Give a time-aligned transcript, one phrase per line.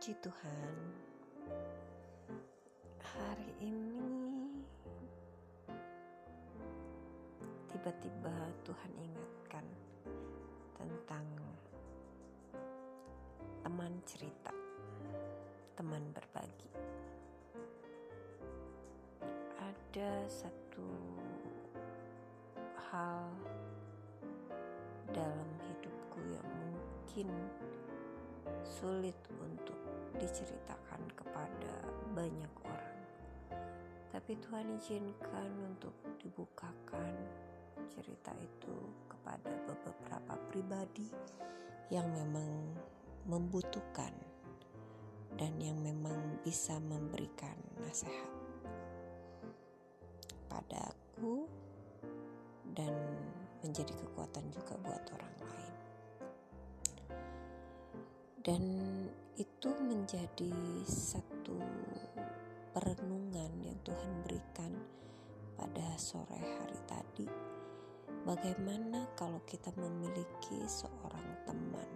[0.00, 0.76] Puji Tuhan,
[3.04, 4.48] hari ini
[7.68, 8.32] tiba-tiba
[8.64, 9.66] Tuhan ingatkan
[10.72, 11.28] tentang
[13.60, 14.56] teman cerita,
[15.76, 16.72] teman berbagi.
[19.60, 20.88] Ada satu
[22.88, 23.28] hal
[25.12, 27.28] dalam hidupku yang mungkin
[28.62, 29.76] sulit untuk
[30.20, 31.74] diceritakan kepada
[32.12, 32.98] banyak orang.
[34.10, 37.14] Tapi Tuhan izinkan untuk dibukakan
[37.90, 38.76] cerita itu
[39.06, 41.08] kepada beberapa pribadi
[41.90, 42.74] yang memang
[43.26, 44.12] membutuhkan
[45.38, 48.30] dan yang memang bisa memberikan nasihat
[50.50, 51.46] padaku
[52.74, 52.92] dan
[53.62, 55.69] menjadi kekuatan juga buat orang lain
[58.40, 58.64] dan
[59.36, 60.52] itu menjadi
[60.88, 61.60] satu
[62.72, 64.72] perenungan yang Tuhan berikan
[65.60, 67.28] pada sore hari tadi.
[68.24, 71.90] Bagaimana kalau kita memiliki seorang teman,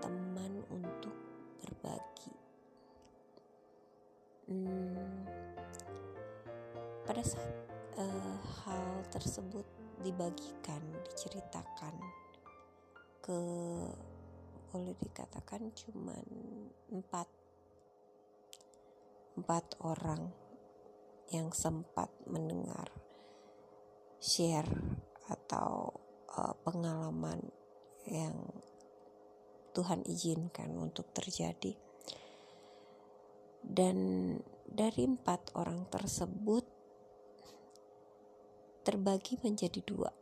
[0.00, 1.16] teman untuk
[1.60, 2.36] berbagi?
[4.48, 5.24] Hmm,
[7.04, 7.52] pada saat
[8.00, 9.64] uh, hal tersebut
[10.00, 10.80] dibagikan,
[11.12, 11.96] diceritakan
[13.24, 13.40] ke
[14.74, 16.18] boleh dikatakan cuma
[16.90, 17.30] empat
[19.38, 20.34] empat orang
[21.30, 22.90] yang sempat mendengar
[24.18, 24.66] share
[25.30, 25.94] atau
[26.34, 27.38] uh, pengalaman
[28.10, 28.34] yang
[29.74, 31.74] Tuhan izinkan untuk terjadi.
[33.62, 33.96] Dan
[34.66, 36.66] dari empat orang tersebut
[38.84, 40.12] terbagi menjadi dua.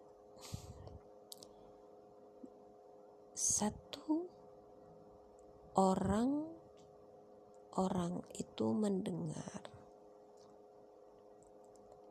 [3.34, 4.21] Satu
[5.72, 6.44] orang
[7.80, 9.64] orang itu mendengar.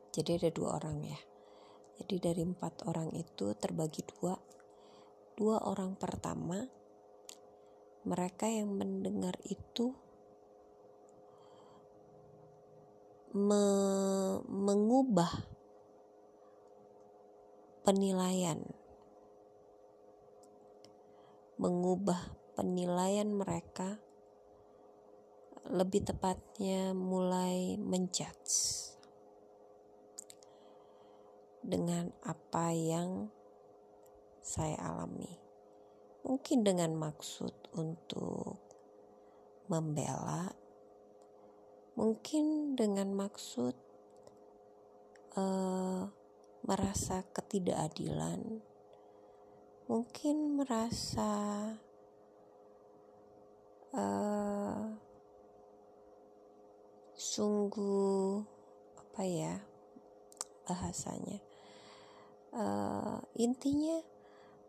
[0.09, 1.19] Jadi ada dua orang ya.
[2.01, 4.33] Jadi dari empat orang itu terbagi dua.
[5.37, 6.65] Dua orang pertama,
[8.09, 9.93] mereka yang mendengar itu
[13.31, 13.63] me
[14.49, 15.45] mengubah
[17.85, 18.59] penilaian,
[21.61, 23.97] mengubah penilaian mereka
[25.73, 28.93] lebih tepatnya mulai menjudge
[31.65, 33.33] dengan apa yang
[34.45, 35.41] saya alami.
[36.21, 38.61] Mungkin dengan maksud untuk
[39.65, 40.53] membela,
[41.97, 43.73] mungkin dengan maksud
[45.33, 46.05] uh,
[46.61, 48.61] merasa ketidakadilan,
[49.89, 51.33] mungkin merasa
[53.95, 54.91] uh,
[57.15, 58.43] sungguh
[58.97, 59.55] apa ya
[60.67, 61.39] bahasanya.
[62.51, 64.03] Uh, intinya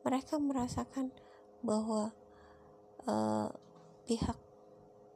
[0.06, 1.11] mereka merasakan
[1.62, 2.15] bahwa
[3.06, 3.50] uh,
[4.06, 4.38] pihak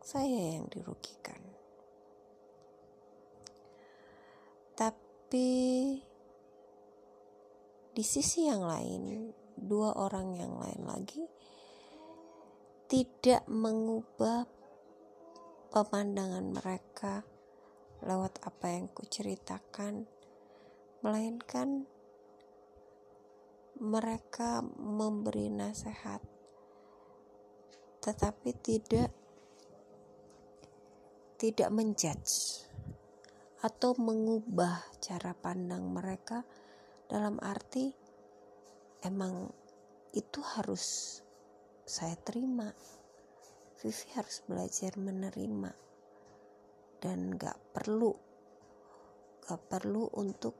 [0.02, 1.38] saya yang dirugikan.
[4.78, 5.48] Tapi
[7.96, 11.24] di sisi yang lain dua orang yang lain lagi
[12.86, 14.46] tidak mengubah
[15.74, 17.26] pemandangan mereka
[18.06, 20.06] lewat apa yang kuceritakan,
[21.02, 21.90] melainkan
[23.82, 26.22] mereka memberi nasihat,
[28.00, 29.10] tetapi tidak
[31.36, 32.64] tidak menjudge
[33.60, 36.46] atau mengubah cara pandang mereka.
[37.06, 37.94] Dalam arti
[39.06, 39.46] emang
[40.10, 41.20] itu harus
[41.86, 42.68] saya terima.
[43.80, 45.70] Vivi harus belajar menerima.
[47.00, 48.26] Dan gak perlu
[49.46, 50.58] gak perlu untuk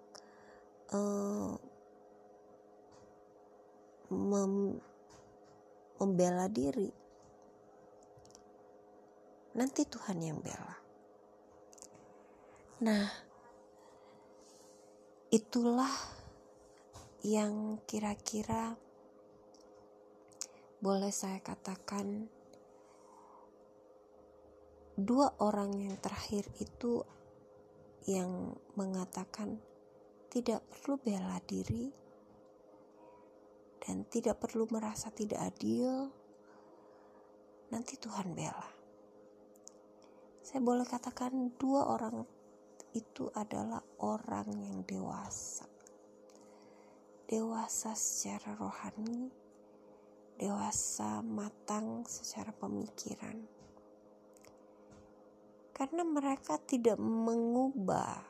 [0.94, 1.59] uh,
[4.15, 4.78] mem
[5.98, 6.86] membela diri.
[9.59, 10.77] Nanti Tuhan yang bela.
[12.86, 13.10] Nah
[15.34, 15.91] itulah
[17.27, 18.78] yang kira-kira
[20.86, 22.30] boleh saya katakan
[24.94, 27.03] dua orang yang terakhir itu
[28.06, 29.59] yang mengatakan
[30.30, 31.91] tidak perlu bela diri
[33.83, 36.06] dan tidak perlu merasa tidak adil
[37.74, 38.71] nanti Tuhan bela.
[40.38, 42.22] Saya boleh katakan dua orang
[42.94, 45.66] itu adalah orang yang dewasa.
[47.27, 49.46] Dewasa secara rohani
[50.36, 53.41] dewasa matang secara pemikiran.
[55.77, 58.24] Karena mereka tidak mengubah,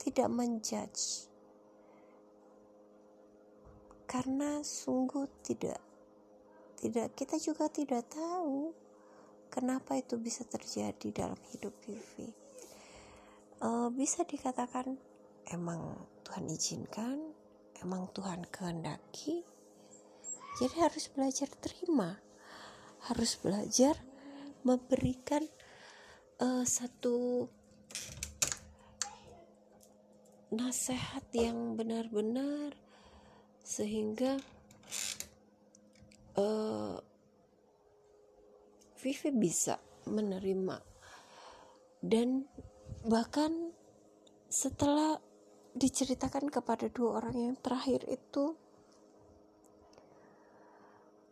[0.00, 1.28] tidak menjudge,
[4.08, 5.80] karena sungguh tidak,
[6.80, 8.72] tidak kita juga tidak tahu
[9.52, 12.32] kenapa itu bisa terjadi dalam hidup Vivi.
[13.60, 14.96] Uh, bisa dikatakan
[15.52, 15.94] emang
[16.24, 17.20] Tuhan izinkan,
[17.84, 19.53] emang Tuhan kehendaki,
[20.54, 22.22] jadi harus belajar terima,
[23.10, 23.98] harus belajar
[24.62, 25.42] memberikan
[26.38, 27.50] uh, satu
[30.54, 32.78] nasihat yang benar-benar
[33.66, 34.38] sehingga
[36.38, 37.02] uh,
[39.02, 39.76] Vivi bisa
[40.06, 40.78] menerima.
[41.98, 42.46] Dan
[43.02, 43.74] bahkan
[44.46, 45.18] setelah
[45.74, 48.54] diceritakan kepada dua orang yang terakhir itu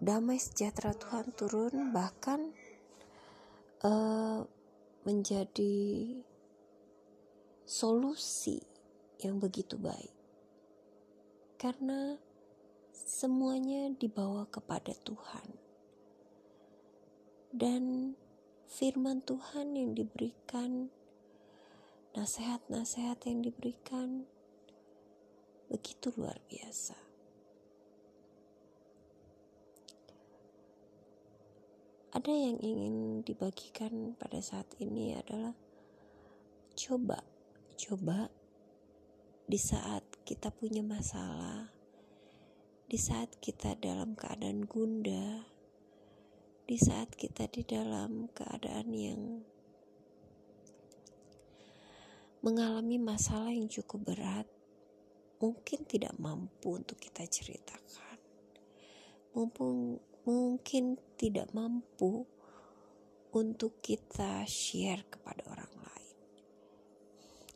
[0.03, 2.51] damai sejahtera Tuhan turun bahkan
[3.87, 4.43] uh,
[5.07, 6.19] menjadi
[7.63, 8.59] solusi
[9.23, 10.11] yang begitu baik.
[11.55, 12.19] Karena
[12.91, 15.55] semuanya dibawa kepada Tuhan.
[17.55, 18.19] Dan
[18.67, 20.91] firman Tuhan yang diberikan
[22.19, 24.27] nasihat-nasihat yang diberikan
[25.71, 27.12] begitu luar biasa
[32.13, 35.57] ada yang ingin dibagikan pada saat ini adalah
[36.77, 37.25] coba
[37.81, 38.29] coba
[39.49, 41.73] di saat kita punya masalah
[42.85, 45.49] di saat kita dalam keadaan gunda
[46.69, 49.23] di saat kita di dalam keadaan yang
[52.45, 54.45] mengalami masalah yang cukup berat
[55.43, 58.19] mungkin tidak mampu untuk kita ceritakan.
[59.35, 62.27] Mumpung mungkin tidak mampu
[63.33, 66.19] untuk kita share kepada orang lain.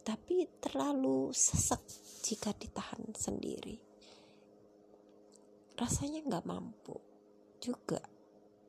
[0.03, 1.83] Tapi terlalu sesek
[2.25, 3.77] jika ditahan sendiri.
[5.77, 6.97] Rasanya nggak mampu
[7.61, 8.01] juga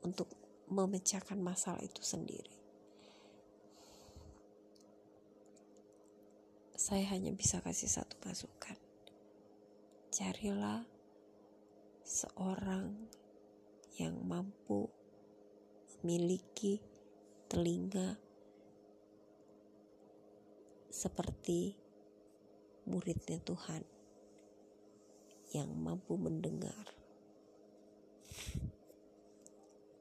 [0.04, 0.28] untuk
[0.68, 2.58] memecahkan masalah itu sendiri.
[6.76, 8.76] Saya hanya bisa kasih satu masukan.
[10.12, 10.84] Carilah
[12.04, 12.96] seorang
[13.98, 14.86] yang mampu
[16.02, 16.78] memiliki
[17.50, 18.16] telinga
[20.94, 21.74] seperti
[22.88, 23.84] muridnya Tuhan
[25.52, 26.94] yang mampu mendengar.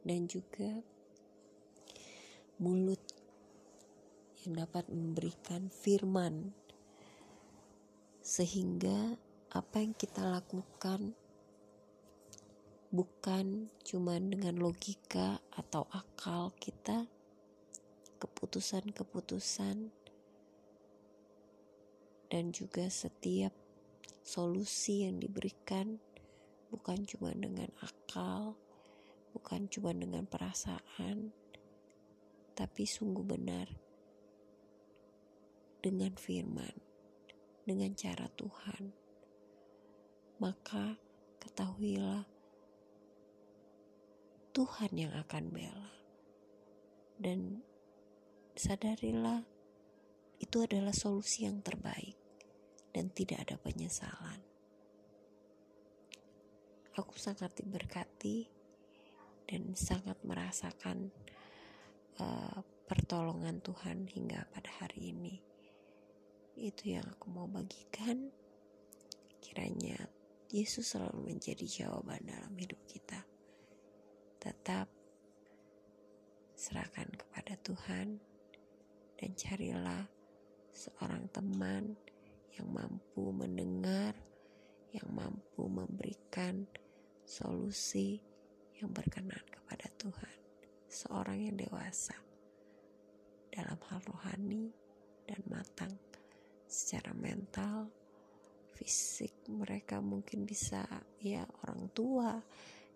[0.07, 0.85] Dan juga
[2.63, 3.03] mulut
[4.47, 6.55] yang dapat memberikan firman
[8.23, 9.19] sehingga
[9.51, 11.15] apa yang kita lakukan
[12.97, 17.05] bukan cuma dengan logika atau akal kita
[18.17, 19.93] keputusan-keputusan
[22.33, 23.53] dan juga setiap
[24.25, 26.01] solusi yang diberikan
[26.73, 28.57] bukan cuma dengan akal
[29.37, 31.37] bukan cuma dengan perasaan
[32.57, 33.69] tapi sungguh benar
[35.85, 36.73] dengan firman
[37.67, 38.95] dengan cara Tuhan.
[40.39, 40.95] Maka
[41.43, 42.36] ketahuilah
[44.57, 45.93] Tuhan yang akan bela.
[47.21, 47.61] Dan
[48.57, 49.45] sadarilah
[50.41, 52.17] itu adalah solusi yang terbaik
[52.97, 54.41] dan tidak ada penyesalan.
[56.97, 58.49] Aku sangat diberkati
[59.45, 61.13] dan sangat merasakan
[62.17, 65.37] uh, pertolongan Tuhan hingga pada hari ini.
[66.57, 68.33] Itu yang aku mau bagikan.
[69.45, 70.01] Kiranya
[70.49, 73.36] Yesus selalu menjadi jawaban dalam hidup kita
[74.47, 74.87] tetap
[76.55, 78.23] serahkan kepada Tuhan
[79.19, 80.07] dan carilah
[80.71, 81.99] seorang teman
[82.55, 84.15] yang mampu mendengar,
[84.95, 86.63] yang mampu memberikan
[87.27, 88.23] solusi
[88.79, 90.37] yang berkenan kepada Tuhan.
[90.87, 92.15] Seorang yang dewasa
[93.51, 94.71] dalam hal rohani
[95.27, 95.91] dan matang
[96.71, 97.91] secara mental,
[98.79, 100.87] fisik mereka mungkin bisa
[101.19, 102.39] ya orang tua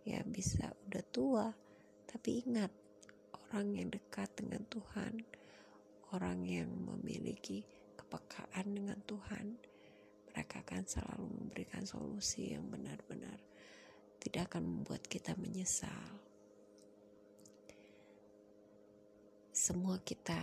[0.07, 1.47] ya bisa udah tua
[2.09, 2.73] tapi ingat
[3.50, 5.25] orang yang dekat dengan Tuhan
[6.16, 7.62] orang yang memiliki
[7.97, 9.47] kepekaan dengan Tuhan
[10.30, 13.38] mereka akan selalu memberikan solusi yang benar-benar
[14.21, 16.21] tidak akan membuat kita menyesal.
[19.50, 20.37] Semua kita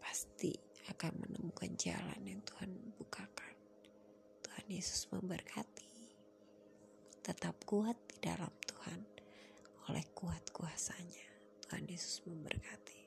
[0.00, 0.56] pasti
[0.88, 3.54] akan menemukan jalan yang Tuhan bukakan.
[4.40, 5.89] Tuhan Yesus memberkati
[7.20, 9.00] tetap kuat di dalam Tuhan
[9.92, 11.28] oleh kuat kuasanya.
[11.64, 12.99] Tuhan Yesus memberkati.